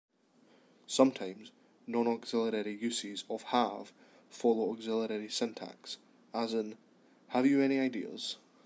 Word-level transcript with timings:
Sometimes, 0.87 1.51
non-auxiliary 1.85 2.73
uses 2.73 3.23
of 3.29 3.43
"have" 3.57 3.93
follow 4.31 4.71
auxiliary 4.71 5.29
syntax, 5.29 5.97
as 6.33 6.55
in 6.55 6.75
"Have 7.27 7.45
you 7.45 7.61
any 7.61 7.77
ideas? 7.77 8.37